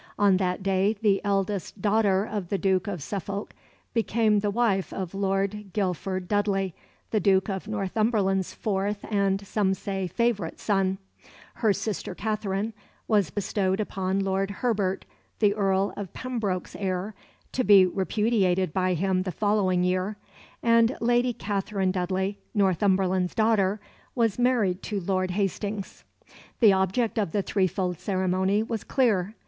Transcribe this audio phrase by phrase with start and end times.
[0.17, 3.53] On that day the eldest daughter of the Duke of Suffolk
[3.93, 6.73] became the wife of Lord Guilford Dudley,
[7.11, 10.97] the Duke of Northumberland's fourth and, some say, favourite son;
[11.53, 12.73] her sister Katherine
[13.07, 15.05] was bestowed upon Lord Herbert,
[15.37, 17.13] the earl of Pembroke's heir
[17.51, 20.17] to be repudiated by him the following year
[20.63, 23.79] and Lady Katherine Dudley, Northumberland's daughter,
[24.15, 26.03] was married to Lord Hastings.
[26.59, 29.35] The object of the threefold ceremony was clear.